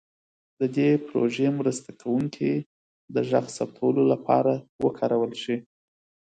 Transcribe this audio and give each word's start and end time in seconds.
د 0.59 0.61
دې 0.77 0.89
پروژې 1.07 1.47
مرسته 1.59 1.89
کوونکي 2.01 2.51
د 3.15 3.15
غږ 3.29 3.45
ثبتولو 3.57 4.03
لپاره 4.11 4.53
وکارول 4.85 5.33
شي. 5.43 5.57